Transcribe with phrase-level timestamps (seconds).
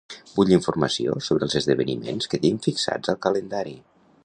[0.37, 3.79] Vull informació sobre els esdeveniments que tinc fixats al calendari.